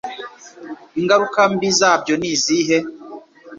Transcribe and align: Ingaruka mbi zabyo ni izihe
Ingaruka 0.99 1.39
mbi 1.53 1.69
zabyo 1.79 2.13
ni 2.19 2.27
izihe 2.35 2.77